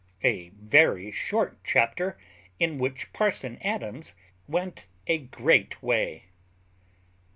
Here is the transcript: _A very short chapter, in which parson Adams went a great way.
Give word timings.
_A 0.23 0.51
very 0.53 1.11
short 1.11 1.59
chapter, 1.63 2.17
in 2.59 2.79
which 2.79 3.13
parson 3.13 3.59
Adams 3.63 4.15
went 4.47 4.87
a 5.05 5.19
great 5.19 5.83
way. 5.83 6.25